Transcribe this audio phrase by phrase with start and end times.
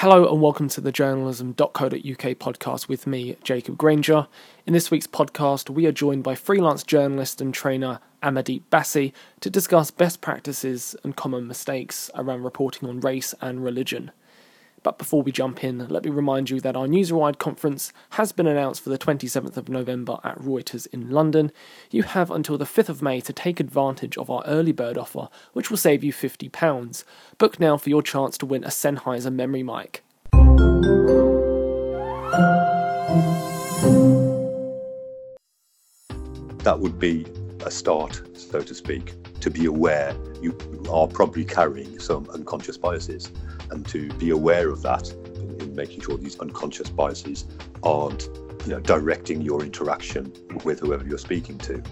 [0.00, 4.26] Hello and welcome to the journalism.co.uk podcast with me, Jacob Granger.
[4.66, 9.48] In this week's podcast, we are joined by freelance journalist and trainer Amardeep Bassi to
[9.48, 14.10] discuss best practices and common mistakes around reporting on race and religion.
[14.86, 18.46] But before we jump in, let me remind you that our Newsrewired conference has been
[18.46, 21.50] announced for the 27th of November at Reuters in London.
[21.90, 25.28] You have until the 5th of May to take advantage of our early bird offer,
[25.54, 27.02] which will save you £50.
[27.36, 30.04] Book now for your chance to win a Sennheiser memory mic.
[36.62, 37.26] That would be
[37.64, 40.56] a start, so to speak, to be aware you
[40.90, 43.32] are probably carrying some unconscious biases
[43.70, 47.46] and to be aware of that in, in making sure these unconscious biases
[47.82, 48.28] aren't
[48.64, 50.32] you know, directing your interaction
[50.64, 51.82] with whoever you're speaking to.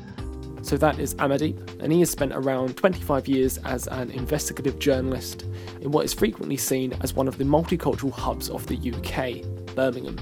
[0.63, 5.43] So that is Amardeep, and he has spent around 25 years as an investigative journalist
[5.83, 10.19] in what is frequently seen as one of the multicultural hubs of the UK, Birmingham.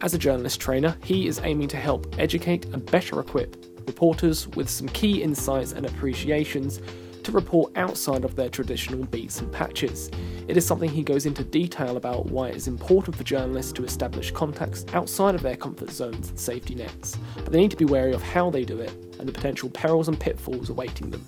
[0.00, 4.68] As a journalist trainer, he is aiming to help educate and better equip reporters with
[4.68, 6.80] some key insights and appreciations
[7.24, 10.10] to report outside of their traditional beats and patches.
[10.46, 13.84] It is something he goes into detail about why it is important for journalists to
[13.84, 17.86] establish contacts outside of their comfort zones and safety nets, but they need to be
[17.86, 21.24] wary of how they do it and the potential perils and pitfalls awaiting them.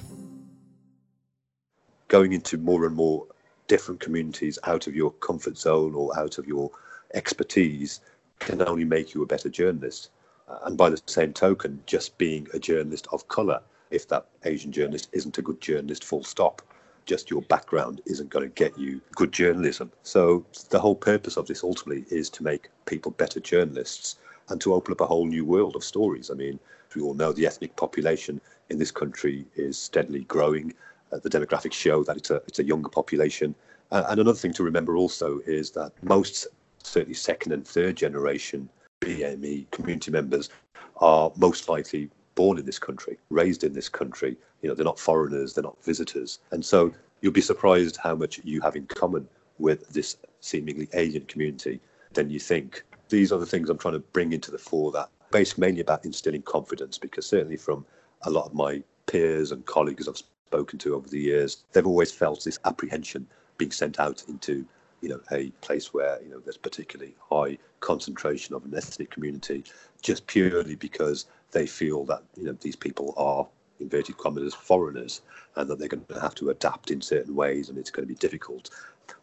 [2.08, 3.26] Going into more and more
[3.66, 6.70] different communities out of your comfort zone or out of your
[7.14, 8.00] expertise
[8.38, 10.10] can only make you a better journalist.
[10.48, 15.08] And by the same token, just being a journalist of colour if that Asian journalist
[15.12, 16.62] isn't a good journalist, full stop.
[17.04, 19.92] Just your background isn't going to get you good journalism.
[20.02, 24.16] So, the whole purpose of this ultimately is to make people better journalists
[24.48, 26.30] and to open up a whole new world of stories.
[26.30, 26.58] I mean,
[26.96, 30.74] we all know the ethnic population in this country is steadily growing.
[31.12, 33.54] Uh, the demographics show that it's a, it's a younger population.
[33.92, 36.48] Uh, and another thing to remember also is that most,
[36.82, 38.68] certainly second and third generation
[39.06, 40.50] BME community members,
[40.96, 44.36] are most likely born in this country, raised in this country.
[44.62, 46.40] You know, they're not foreigners, they're not visitors.
[46.50, 51.24] And so you'll be surprised how much you have in common with this seemingly alien
[51.26, 51.80] community
[52.12, 52.82] than you think.
[53.08, 56.04] These are the things I'm trying to bring into the fore that based mainly about
[56.04, 57.84] instilling confidence because certainly from
[58.22, 62.12] a lot of my peers and colleagues I've spoken to over the years, they've always
[62.12, 63.26] felt this apprehension
[63.58, 64.66] being sent out into
[65.00, 69.64] you know a place where you know there's particularly high concentration of an ethnic community
[70.02, 73.46] just purely because they feel that you know these people are
[73.80, 75.22] inverted commas foreigners
[75.56, 78.12] and that they're going to have to adapt in certain ways and it's going to
[78.12, 78.70] be difficult.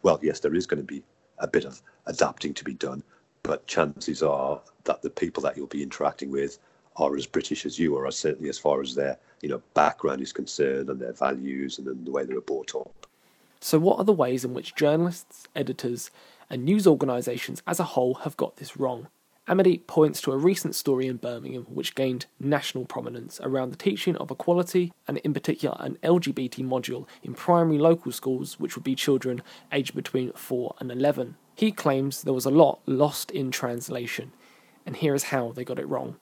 [0.03, 1.03] Well, yes, there is going to be
[1.39, 3.03] a bit of adapting to be done,
[3.41, 6.59] but chances are that the people that you'll be interacting with
[6.97, 10.31] are as British as you are, certainly as far as their you know background is
[10.31, 13.02] concerned and their values and the way they were brought up.
[13.63, 16.11] So, what are the ways in which journalists, editors,
[16.49, 19.07] and news organisations as a whole have got this wrong?
[19.47, 24.17] Amardeep points to a recent story in Birmingham which gained national prominence around the teaching
[24.17, 28.95] of equality and, in particular, an LGBT module in primary local schools, which would be
[28.95, 29.41] children
[29.71, 31.37] aged between 4 and 11.
[31.55, 34.33] He claims there was a lot lost in translation,
[34.85, 36.17] and here is how they got it wrong.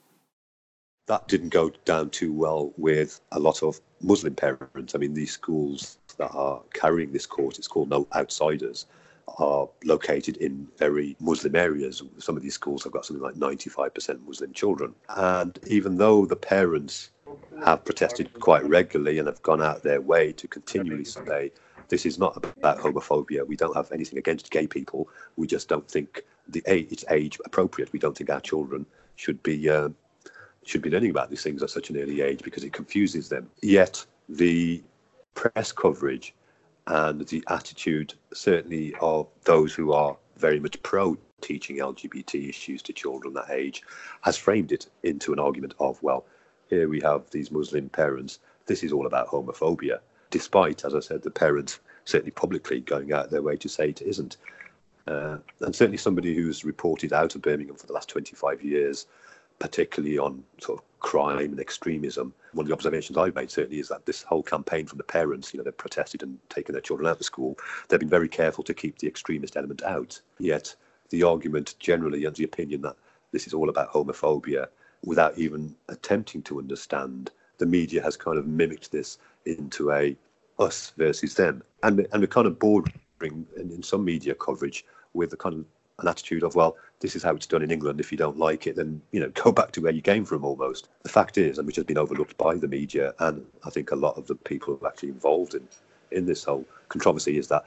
[1.08, 4.96] That didn't go down too well with a lot of Muslim parents.
[4.96, 8.86] I mean, these schools that are carrying this course, it's called No Outsiders
[9.38, 12.04] are located in very Muslim areas.
[12.18, 14.94] Some of these schools have got something like 95% Muslim children.
[15.10, 17.12] And even though the parents
[17.64, 21.52] have protested quite regularly and have gone out their way to continually say,
[21.90, 23.46] this is not about homophobia.
[23.46, 25.10] We don't have anything against gay people.
[25.36, 27.92] We just don't think the age, it's age appropriate.
[27.92, 28.86] We don't think our children
[29.16, 29.90] should be uh,
[30.66, 33.50] should be learning about these things at such an early age because it confuses them.
[33.62, 34.84] Yet the
[35.34, 36.34] press coverage
[36.88, 42.94] and the attitude, certainly of those who are very much pro teaching LGBT issues to
[42.94, 43.82] children that age,
[44.22, 46.26] has framed it into an argument of, well,
[46.70, 50.00] here we have these Muslim parents, this is all about homophobia,
[50.30, 54.02] despite, as I said, the parents certainly publicly going out their way to say it
[54.02, 54.38] isn't.
[55.08, 59.08] Uh, and certainly somebody who's reported out of Birmingham for the last 25 years,
[59.62, 62.34] particularly on sort of crime and extremism.
[62.54, 65.54] One of the observations I've made certainly is that this whole campaign from the parents,
[65.54, 67.58] you know, they've protested and taken their children out of school.
[67.88, 70.20] They've been very careful to keep the extremist element out.
[70.40, 70.76] Yet
[71.12, 72.96] the argument generally and the opinion that
[73.32, 74.68] this is all about homophobia,
[75.06, 77.30] without even attempting to understand,
[77.60, 80.16] the media has kind of mimicked this into a
[80.58, 85.30] us versus them, and and we're kind of bordering in, in some media coverage with
[85.30, 85.66] the kind of
[86.00, 88.00] an attitude of, well, this is how it's done in England.
[88.00, 90.46] If you don't like it, then you know go back to where you came from.
[90.46, 93.92] Almost the fact is, and which has been overlooked by the media, and I think
[93.92, 95.68] a lot of the people who are actually involved in
[96.12, 97.66] in this whole controversy is that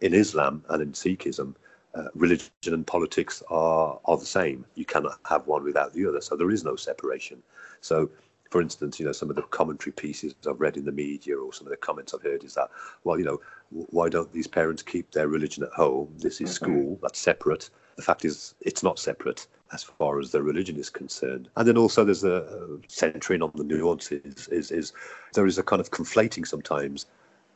[0.00, 1.54] in Islam and in Sikhism,
[1.94, 4.64] uh, religion and politics are are the same.
[4.74, 6.20] You cannot have one without the other.
[6.20, 7.42] So there is no separation.
[7.80, 8.10] So
[8.52, 11.54] for instance, you know, some of the commentary pieces I've read in the media or
[11.54, 12.68] some of the comments I've heard is that,
[13.02, 13.40] well, you know,
[13.70, 16.12] why don't these parents keep their religion at home?
[16.18, 16.64] This is mm-hmm.
[16.64, 17.70] school, that's separate.
[17.96, 21.48] The fact is, it's not separate as far as their religion is concerned.
[21.56, 24.92] And then also there's a centering on the nuances is, is
[25.34, 27.06] there is a kind of conflating sometimes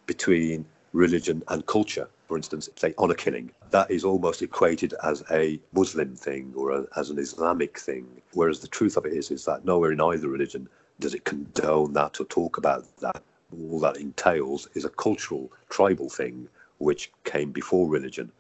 [0.06, 2.08] between religion and culture.
[2.28, 6.86] For instance, say honor killing, that is almost equated as a Muslim thing or a,
[6.96, 8.06] as an Islamic thing.
[8.32, 10.68] Whereas the truth of it is, is that nowhere in either religion
[10.98, 13.22] does it condone that or talk about that?
[13.70, 16.48] All that entails is a cultural, tribal thing
[16.78, 18.32] which came before religion.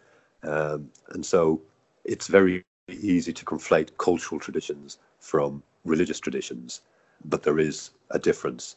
[0.42, 1.60] Um, and so
[2.06, 6.80] it's very easy to conflate cultural traditions from religious traditions,
[7.24, 8.76] but there is a difference.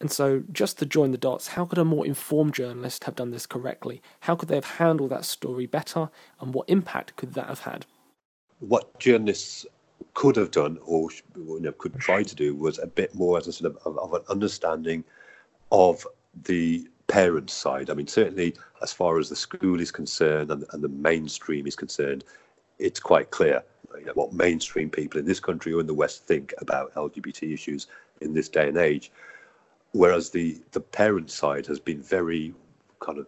[0.00, 3.30] And so, just to join the dots, how could a more informed journalist have done
[3.30, 4.02] this correctly?
[4.20, 6.10] How could they have handled that story better?
[6.40, 7.86] And what impact could that have had?
[8.58, 9.64] What journalists
[10.14, 13.46] could have done or you know, could try to do was a bit more as
[13.46, 15.04] a sort of, of, an understanding
[15.70, 16.06] of
[16.44, 17.90] the parent side.
[17.90, 21.76] I mean, certainly as far as the school is concerned and, and the mainstream is
[21.76, 22.24] concerned,
[22.78, 23.62] it's quite clear
[23.98, 27.52] you know, what mainstream people in this country or in the West think about LGBT
[27.52, 27.86] issues
[28.20, 29.10] in this day and age.
[29.92, 32.52] Whereas the, the parent side has been very
[33.00, 33.26] kind of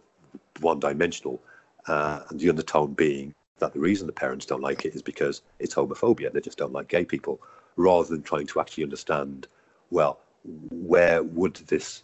[0.59, 1.41] one dimensional,
[1.87, 5.41] uh, and the undertone being that the reason the parents don't like it is because
[5.59, 6.31] it's homophobia.
[6.31, 7.39] They just don't like gay people,
[7.75, 9.47] rather than trying to actually understand,
[9.91, 10.19] well,
[10.69, 12.03] where would this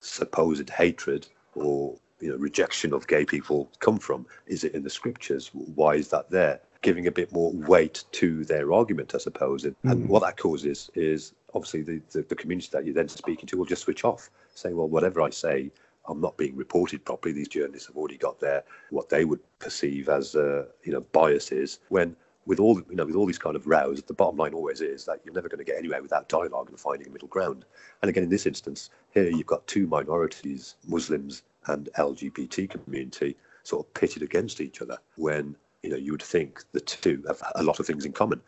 [0.00, 4.26] supposed hatred or you know rejection of gay people come from?
[4.46, 5.50] Is it in the scriptures?
[5.52, 6.60] Why is that there?
[6.82, 9.64] Giving a bit more weight to their argument, I suppose.
[9.64, 9.92] And, mm.
[9.92, 13.58] and what that causes is obviously the, the, the community that you're then speaking to
[13.58, 15.70] will just switch off, saying, well, whatever I say
[16.10, 17.32] I'm not being reported properly.
[17.32, 21.80] These journalists have already got their what they would perceive as uh, you know biases.
[21.88, 22.16] When
[22.50, 25.04] with all you know with all these kind of rows, the bottom line always is
[25.04, 27.64] that you're never going to get anywhere without dialogue and finding a middle ground.
[28.02, 33.86] And again, in this instance, here you've got two minorities, Muslims and LGBT community, sort
[33.86, 34.98] of pitted against each other.
[35.16, 35.54] When
[35.84, 38.42] you know you would think the two have a lot of things in common,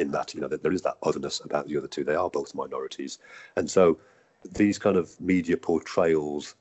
[0.00, 2.02] in that you know that there is that otherness about the other two.
[2.02, 3.20] They are both minorities,
[3.54, 3.98] and so
[4.56, 6.56] these kind of media portrayals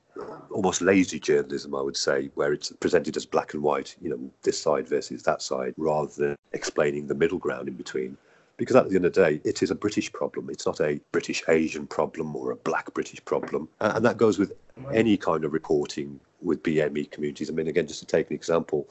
[0.52, 4.20] almost lazy journalism, I would say, where it's presented as black and white, you know,
[4.44, 8.18] this side versus that side, rather than explaining the middle ground in between.
[8.58, 10.50] Because at the end of the day, it is a British problem.
[10.50, 13.68] It's not a British Asian problem or a black British problem.
[13.80, 14.54] And that goes with
[14.94, 17.50] any kind of reporting with BME communities.
[17.50, 18.88] I mean, again, just to take an example,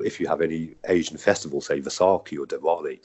[0.00, 2.98] if you have any Asian festival, say Vaisakhi or Diwali,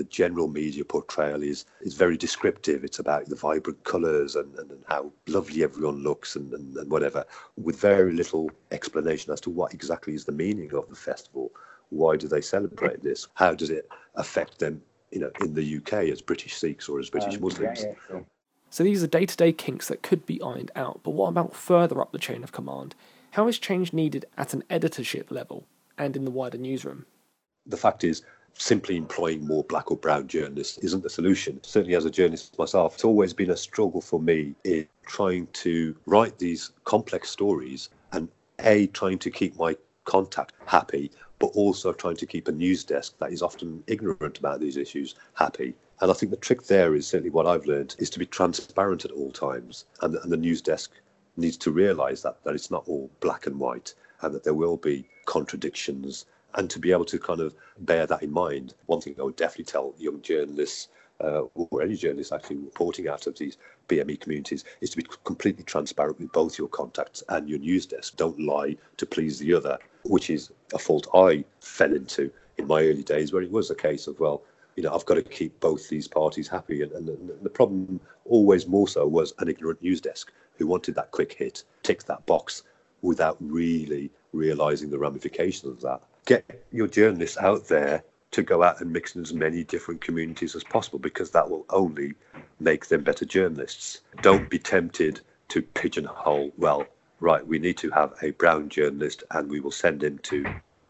[0.00, 2.84] the general media portrayal is is very descriptive.
[2.84, 6.90] It's about the vibrant colours and, and, and, how lovely everyone looks and, and, and
[6.90, 7.26] whatever,
[7.58, 11.52] with very little explanation as to what exactly is the meaning of the festival.
[11.90, 13.28] Why do they celebrate this?
[13.34, 14.80] How does it affect them,
[15.10, 17.82] you know, in the UK as British Sikhs or as British um, Muslims?
[17.82, 18.20] Yeah, yeah,
[18.70, 21.00] So these are day-to-day kinks that could be ironed out.
[21.02, 22.94] But what about further up the chain of command?
[23.32, 25.66] How is change needed at an editorship level
[25.98, 27.04] and in the wider newsroom?
[27.66, 28.22] The fact is,
[28.54, 31.60] simply employing more black or brown journalists isn't the solution.
[31.62, 35.96] Certainly, as a journalist myself, it's always been a struggle for me in trying to
[36.06, 38.28] write these complex stories and
[38.60, 43.16] A, trying to keep my contact happy, but also trying to keep a news desk
[43.18, 45.74] that is often ignorant about these issues happy.
[46.00, 49.04] And I think the trick there is certainly what I've learned is to be transparent
[49.04, 49.84] at all times.
[50.00, 50.92] And, and the news desk
[51.36, 54.76] needs to realize that, that it's not all black and white and that there will
[54.76, 58.74] be contradictions and to be able to kind of bear that in mind.
[58.86, 60.88] One thing I would definitely tell young journalists
[61.22, 65.64] uh, or any journalists actually reporting out of these BME communities is to be completely
[65.64, 68.16] transparent with both your contacts and your news desk.
[68.16, 72.82] Don't lie to please the other, which is a fault I fell into in my
[72.82, 74.42] early days, where it was a case of, well,
[74.76, 76.82] you know, I've got to keep both these parties happy.
[76.82, 81.10] And, and the problem always more so was an ignorant news desk who wanted that
[81.10, 82.62] quick hit, tick that box
[83.02, 88.80] without really realizing the ramifications of that get your journalists out there to go out
[88.80, 92.14] and mix in as many different communities as possible because that will only
[92.60, 94.00] make them better journalists.
[94.22, 96.86] Don't be tempted to pigeonhole, well,
[97.18, 100.44] right, we need to have a brown journalist and we will send him to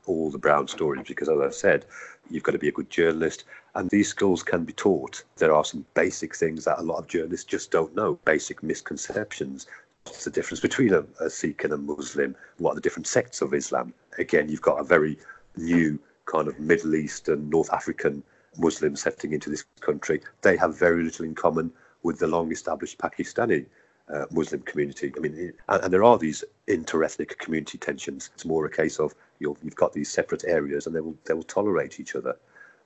[0.06, 1.86] all the brown stories because, as I said,
[2.28, 3.44] you've got to be a good journalist
[3.74, 5.22] and these skills can be taught.
[5.36, 9.66] There are some basic things that a lot of journalists just don't know, basic misconceptions.
[10.04, 12.34] What's the difference between a, a Sikh and a Muslim?
[12.58, 13.92] What are the different sects of Islam?
[14.18, 15.18] Again, you've got a very
[15.56, 18.22] new kind of Middle Eastern, North African
[18.58, 22.98] Muslims setting into this country, they have very little in common with the long established
[22.98, 23.66] Pakistani
[24.12, 25.12] uh, Muslim community.
[25.16, 28.30] I mean, and, and, there are these inter-ethnic community tensions.
[28.34, 31.34] It's more a case of you have got these separate areas, and they will they
[31.34, 32.36] will tolerate each other,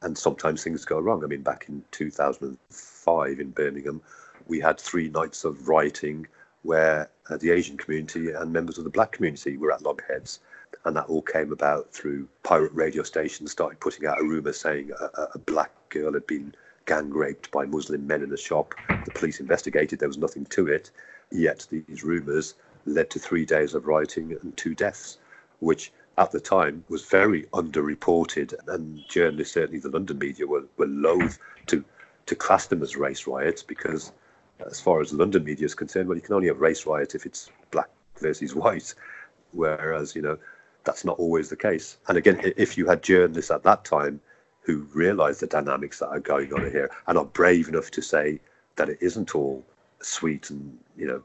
[0.02, 1.24] and sometimes things go wrong.
[1.24, 4.02] I mean, back in 2005 in Birmingham,
[4.46, 6.26] we had three nights of rioting
[6.64, 10.40] where uh, the Asian community and members of the black community were at loggerheads.
[10.84, 14.90] And that all came about through pirate radio stations started putting out a rumor saying
[14.98, 16.54] a, a black girl had been
[16.86, 18.74] gang raped by Muslim men in a shop.
[19.04, 20.90] The police investigated, there was nothing to it.
[21.30, 22.54] Yet these rumours
[22.86, 25.18] led to three days of rioting and two deaths,
[25.60, 28.54] which at the time was very underreported.
[28.68, 31.84] And journalists, certainly the London media, were, were loath to,
[32.26, 34.12] to class them as race riots because,
[34.66, 37.26] as far as London media is concerned, well, you can only have race riots if
[37.26, 38.94] it's black versus white.
[39.52, 40.38] Whereas, you know,
[40.84, 41.98] that's not always the case.
[42.08, 44.20] And again, if you had journalists at that time
[44.60, 48.40] who realize the dynamics that are going on here and are brave enough to say
[48.76, 49.64] that it isn't all
[50.00, 51.22] sweet and you know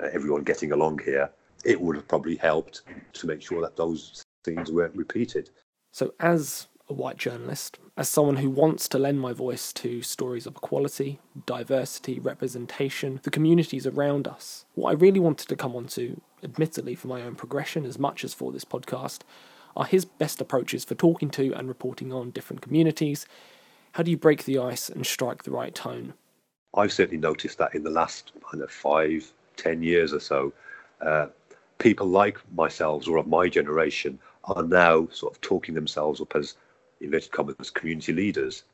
[0.00, 1.30] uh, everyone getting along here,
[1.64, 5.50] it would have probably helped to make sure that those things weren't repeated.
[5.92, 10.46] So, as a white journalist, as someone who wants to lend my voice to stories
[10.46, 15.86] of equality, diversity, representation, the communities around us, what I really wanted to come on
[15.88, 19.20] to, admittedly for my own progression as much as for this podcast,
[19.76, 23.26] are his best approaches for talking to and reporting on different communities.
[23.92, 26.14] How do you break the ice and strike the right tone?
[26.74, 30.52] I've certainly noticed that in the last kind of five, ten years or so,
[31.00, 31.26] uh,
[31.78, 36.56] people like myself or of my generation are now sort of talking themselves up as
[37.00, 38.64] inverted commas community leaders,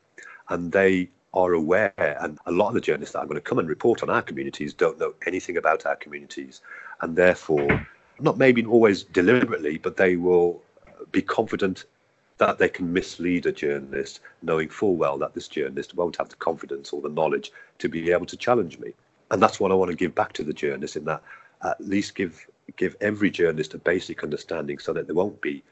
[0.48, 1.92] and they are aware.
[1.96, 4.22] And a lot of the journalists that are going to come and report on our
[4.22, 6.60] communities don't know anything about our communities,
[7.00, 7.86] and therefore,
[8.20, 10.62] not maybe always deliberately, but they will
[11.12, 11.84] be confident
[12.38, 16.36] that they can mislead a journalist, knowing full well that this journalist won't have the
[16.36, 18.92] confidence or the knowledge to be able to challenge me.
[19.30, 21.22] And that's what I want to give back to the journalist in that
[21.64, 25.62] at least give give every journalist a basic understanding so that they won't be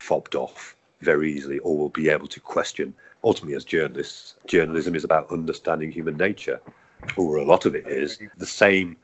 [0.00, 2.94] fobbed off very easily or will be able to question.
[3.24, 6.60] Ultimately, as journalists, journalism is about understanding human nature,
[7.16, 8.18] or a lot of it is.
[8.38, 8.96] The same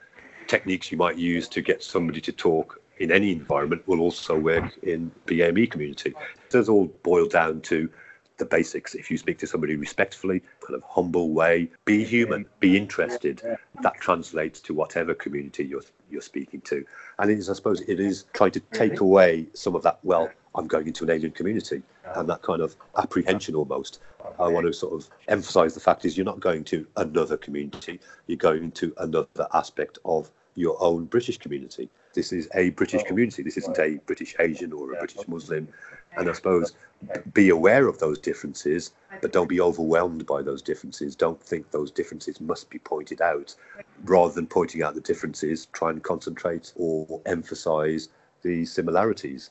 [0.46, 4.72] techniques you might use to get somebody to talk in any environment will also work
[4.82, 6.10] in BAME community.
[6.10, 7.90] It does all boil down to
[8.38, 8.94] the basics.
[8.94, 13.42] If you speak to somebody respectfully, kind of humble way, be human, be interested,
[13.82, 16.84] that translates to whatever community you're you're speaking to.
[17.18, 19.98] And it is, I suppose, it is trying to take away some of that.
[20.02, 21.82] Well, I'm going into an alien community,
[22.14, 24.00] and that kind of apprehension almost.
[24.38, 28.00] I want to sort of emphasise the fact is you're not going to another community.
[28.26, 31.88] You're going to another aspect of your own British community.
[32.14, 33.42] This is a British oh, community.
[33.42, 35.68] This isn't a British Asian or a British Muslim.
[36.16, 36.72] And I suppose
[37.34, 41.14] be aware of those differences, but don't be overwhelmed by those differences.
[41.14, 43.54] Don't think those differences must be pointed out.
[44.04, 48.08] Rather than pointing out the differences, try and concentrate or emphasize
[48.42, 49.50] the similarities.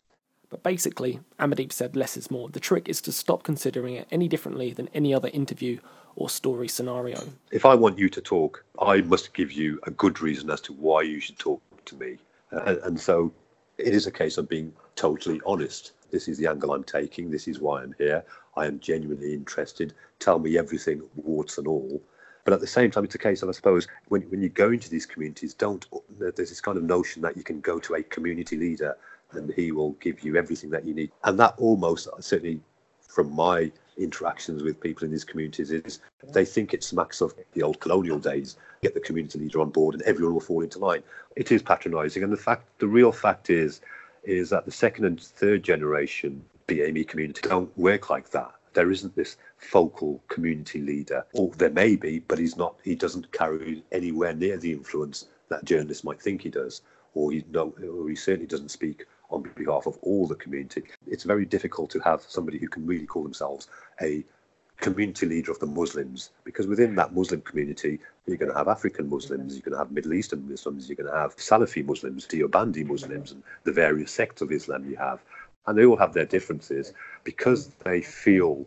[0.55, 2.47] But basically, Amardeep said less is more.
[2.47, 5.79] The trick is to stop considering it any differently than any other interview
[6.15, 7.21] or story scenario.
[7.51, 10.71] If I want you to talk, I must give you a good reason as to
[10.71, 12.19] why you should talk to me.
[12.53, 13.33] Uh, and so
[13.77, 15.91] it is a case of being totally honest.
[16.09, 17.29] This is the angle I'm taking.
[17.29, 18.23] This is why I'm here.
[18.55, 19.93] I am genuinely interested.
[20.19, 22.01] Tell me everything, warts and all.
[22.45, 24.71] But at the same time, it's a case of, I suppose, when, when you go
[24.71, 25.85] into these communities, don't
[26.17, 28.95] there's this kind of notion that you can go to a community leader
[29.37, 31.11] and he will give you everything that you need.
[31.23, 32.59] And that almost, certainly
[33.07, 35.99] from my interactions with people in these communities is
[36.33, 38.57] they think it smacks of the old colonial days.
[38.81, 41.03] Get the community leader on board, and everyone will fall into line.
[41.35, 43.81] It is patronising, and the fact, the real fact is,
[44.23, 48.51] is that the second and third generation BAME community don't work like that.
[48.73, 52.75] There isn't this focal community leader, or there may be, but he's not.
[52.83, 56.81] He doesn't carry anywhere near the influence that journalists might think he does,
[57.13, 60.83] or he no, or he certainly doesn't speak on behalf of all the community.
[61.07, 63.67] It's very difficult to have somebody who can really call themselves
[64.01, 64.23] a
[64.77, 69.09] community leader of the Muslims because within that Muslim community, you're going to have African
[69.09, 72.85] Muslims, you're going to have Middle Eastern Muslims, you're going to have Salafi Muslims, Deobandi
[72.85, 75.21] Muslims, and the various sects of Islam you have.
[75.67, 78.65] And they all have their differences because they feel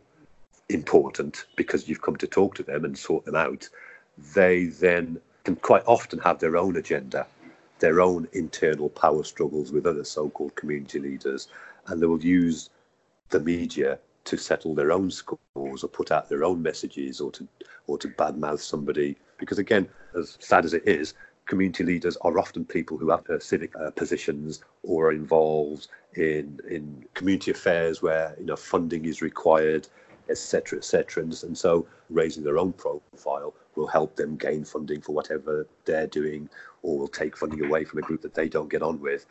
[0.68, 3.68] important because you've come to talk to them and sort them out.
[4.34, 7.26] They then can quite often have their own agenda
[7.78, 11.48] their own internal power struggles with other so-called community leaders,
[11.86, 12.70] and they will use
[13.30, 17.46] the media to settle their own scores or put out their own messages or to
[17.86, 19.16] or to badmouth somebody.
[19.38, 21.14] Because again, as sad as it is,
[21.46, 26.60] community leaders are often people who have uh, civic uh, positions or are involved in
[26.68, 29.88] in community affairs where you know funding is required.
[30.28, 31.22] Etc., etc.
[31.22, 36.06] And, and so raising their own profile will help them gain funding for whatever they're
[36.06, 36.48] doing,
[36.82, 39.26] or will take funding away from a group that they don't get on with.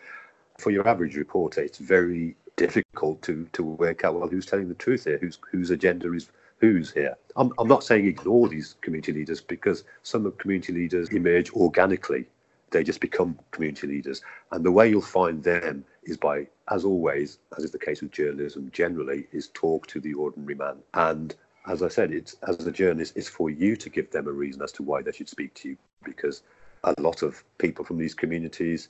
[0.58, 4.76] For your average reporter, it's very difficult to to work out well who's telling the
[4.76, 7.16] truth here, whose whose agenda is who's here.
[7.36, 12.26] I'm, I'm not saying ignore these community leaders because some of community leaders emerge organically.
[12.72, 14.22] They just become community leaders.
[14.52, 18.12] And the way you'll find them is by, as always, as is the case with
[18.12, 20.78] journalism generally, is talk to the ordinary man.
[20.94, 21.36] And
[21.68, 24.62] as I said, it's as a journalist, it's for you to give them a reason
[24.62, 26.44] as to why they should speak to you because
[26.84, 28.90] a lot of people from these communities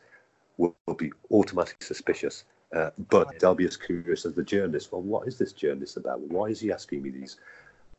[0.57, 2.43] will, will be automatically suspicious
[2.75, 4.91] uh, but they'll be as curious as the journalist.
[4.91, 6.19] Well, what is this journalist about?
[6.19, 7.37] Why is he asking me these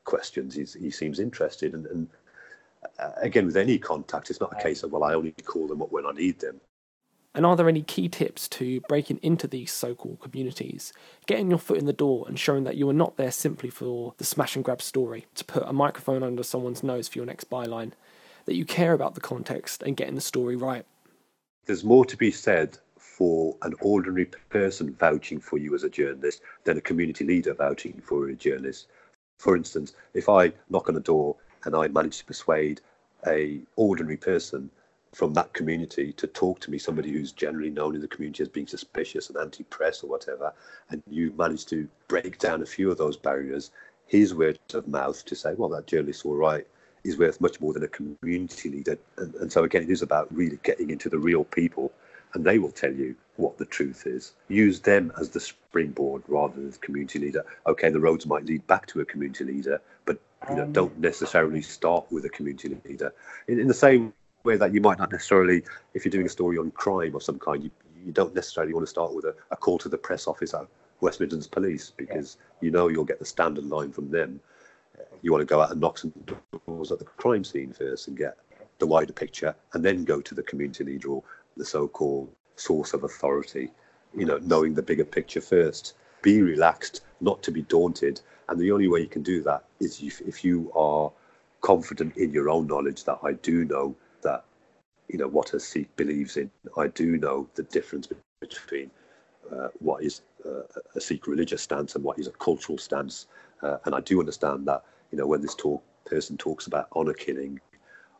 [0.04, 0.54] questions?
[0.54, 1.72] He's, he seems interested.
[1.72, 2.08] And, and
[2.98, 5.82] Uh, again, with any contact, it's not a case of, well, I only call them
[5.82, 6.60] up when I need them.
[7.34, 10.92] And are there any key tips to breaking into these so called communities,
[11.26, 14.14] getting your foot in the door and showing that you are not there simply for
[14.18, 17.48] the smash and grab story, to put a microphone under someone's nose for your next
[17.48, 17.92] byline,
[18.46, 20.84] that you care about the context and getting the story right?
[21.66, 26.40] There's more to be said for an ordinary person vouching for you as a journalist
[26.64, 28.88] than a community leader vouching for a journalist.
[29.38, 32.80] For instance, if I knock on a door and I managed to persuade
[33.26, 34.70] a ordinary person
[35.14, 38.48] from that community to talk to me, somebody who's generally known in the community as
[38.48, 40.52] being suspicious and anti-press or whatever,
[40.90, 43.70] and you manage to break down a few of those barriers,
[44.06, 46.66] his word of mouth to say, well, that journalist's all right,
[47.04, 48.98] is worth much more than a community leader.
[49.16, 51.92] And, and so again, it is about really getting into the real people
[52.34, 54.34] and they will tell you what the truth is.
[54.48, 57.44] Use them as the springboard rather than the community leader.
[57.66, 60.98] Okay, the roads might lead back to a community leader, but you know, um, don't
[60.98, 63.12] necessarily start with a community leader.
[63.48, 64.12] In, in the same
[64.44, 65.62] way that you might not necessarily,
[65.94, 67.70] if you're doing a story on crime of some kind, you,
[68.04, 70.66] you don't necessarily want to start with a, a call to the press office at
[71.00, 74.40] West Midlands Police because you know you'll get the standard line from them.
[74.98, 76.12] Uh, you want to go out and knock some
[76.66, 78.36] doors at the crime scene first and get
[78.78, 81.22] the wider picture, and then go to the community leader or
[81.56, 83.70] the so-called source of authority,
[84.16, 85.94] you know, knowing the bigger picture first.
[86.22, 88.20] Be relaxed, not to be daunted.
[88.48, 91.10] And the only way you can do that is if, if you are
[91.60, 94.44] confident in your own knowledge that I do know that,
[95.08, 96.50] you know, what a Sikh believes in.
[96.76, 98.08] I do know the difference
[98.40, 98.90] between
[99.52, 100.62] uh, what is uh,
[100.94, 103.26] a Sikh religious stance and what is a cultural stance.
[103.62, 107.12] Uh, and I do understand that, you know, when this talk person talks about honor
[107.12, 107.60] killing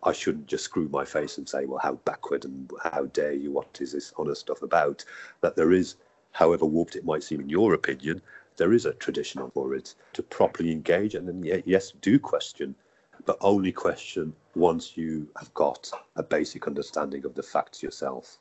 [0.03, 3.51] I shouldn't just screw my face and say, well, how backward and how dare you?
[3.51, 5.05] What is this honor stuff about?
[5.41, 5.97] That there is,
[6.33, 8.23] however warped it might seem in your opinion,
[8.59, 11.15] there is a tradition for it to properly engage.
[11.15, 12.75] And then, yes, do question,
[13.25, 18.39] but only question once you have got a basic understanding of the facts yourself.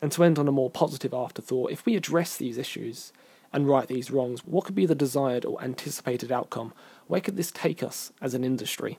[0.00, 3.12] And to end on a more positive afterthought, if we address these issues
[3.52, 6.72] and right these wrongs, what could be the desired or anticipated outcome?
[7.08, 8.98] Where could this take us as an industry?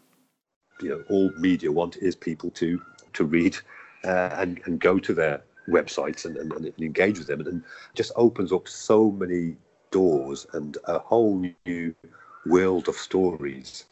[0.82, 2.82] you know all media want is people to
[3.14, 3.56] to read
[4.04, 7.64] uh, and and go to their websites and, and, and engage with them and
[7.96, 9.56] just opens up so many
[9.96, 11.96] doors and a whole new
[12.46, 13.86] world of stories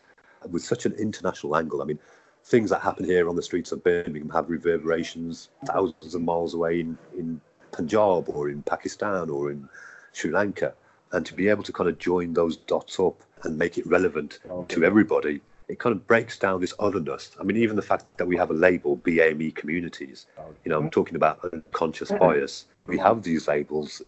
[0.51, 1.81] with such an international angle.
[1.81, 1.99] I mean,
[2.43, 6.81] things that happen here on the streets of Birmingham have reverberations thousands of miles away
[6.81, 7.39] in, in
[7.71, 9.69] Punjab or in Pakistan or in
[10.11, 10.73] Sri Lanka.
[11.13, 14.39] And to be able to kind of join those dots up and make it relevant
[14.49, 14.75] okay.
[14.75, 15.39] to everybody
[15.69, 17.31] it kind of breaks down this otherness.
[17.39, 20.27] I mean, even the fact that we have a label, BAME communities,
[20.63, 22.65] you know, I'm talking about unconscious bias.
[22.85, 24.01] We have these labels.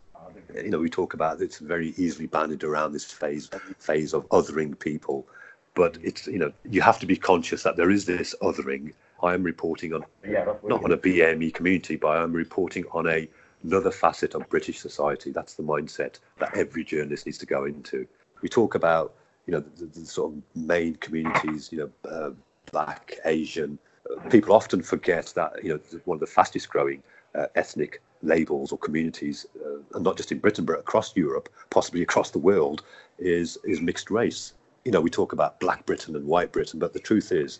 [0.53, 4.77] You know, we talk about it's very easily banded around this phase phase of othering
[4.77, 5.27] people,
[5.73, 8.93] but it's you know you have to be conscious that there is this othering.
[9.23, 10.05] I am reporting on
[10.63, 13.27] not on a BME community, but I am reporting on a
[13.63, 15.31] another facet of British society.
[15.31, 18.05] That's the mindset that every journalist needs to go into.
[18.41, 22.31] We talk about you know, the, the sort of main communities, you know, uh,
[22.71, 23.77] black, Asian.
[24.09, 27.01] Uh, people often forget that, you know, one of the fastest growing
[27.35, 32.01] uh, ethnic labels or communities, uh, and not just in Britain, but across Europe, possibly
[32.01, 32.83] across the world,
[33.19, 34.53] is, is mixed race.
[34.83, 37.59] You know, we talk about black Britain and white Britain, but the truth is,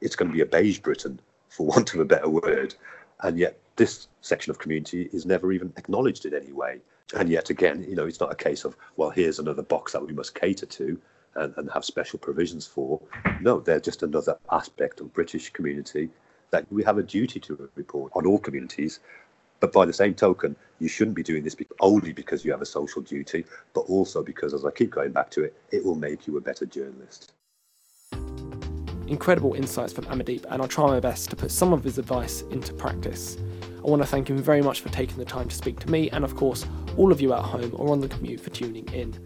[0.00, 2.74] it's going to be a beige Britain, for want of a better word.
[3.22, 6.80] And yet, this section of community is never even acknowledged in any way.
[7.14, 10.06] And yet again, you know, it's not a case of, well, here's another box that
[10.06, 11.00] we must cater to
[11.34, 13.00] and, and have special provisions for.
[13.40, 16.10] No, they're just another aspect of British community
[16.50, 19.00] that we have a duty to report on all communities.
[19.62, 22.66] But by the same token, you shouldn't be doing this only because you have a
[22.66, 23.44] social duty,
[23.74, 26.40] but also because, as I keep going back to it, it will make you a
[26.40, 27.32] better journalist.
[29.06, 32.42] Incredible insights from Amardeep, and I'll try my best to put some of his advice
[32.50, 33.38] into practice.
[33.76, 36.10] I want to thank him very much for taking the time to speak to me,
[36.10, 39.16] and of course, all of you at home or on the commute for tuning in.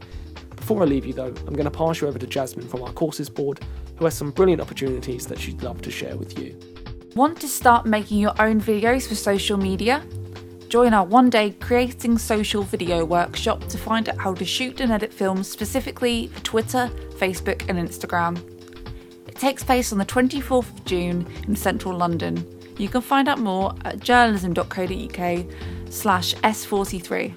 [0.55, 2.93] Before I leave you though, I'm going to pass you over to Jasmine from our
[2.93, 3.61] courses board,
[3.97, 6.61] who has some brilliant opportunities that she'd love to share with you.
[7.15, 10.05] Want to start making your own videos for social media?
[10.77, 14.93] Join our one day Creating Social Video workshop to find out how to shoot and
[14.93, 18.37] edit films specifically for Twitter, Facebook, and Instagram.
[19.27, 22.47] It takes place on the 24th of June in central London.
[22.77, 25.47] You can find out more at journalism.co.uk
[25.89, 27.35] slash S43.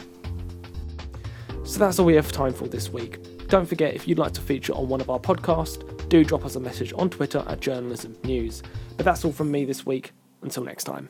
[1.63, 3.47] So that's all we have time for this week.
[3.47, 6.57] Don't forget, if you'd like to feature on one of our podcasts, do drop us
[6.57, 8.63] a message on Twitter at Journalism News.
[8.97, 10.11] But that's all from me this week.
[10.41, 11.07] Until next time.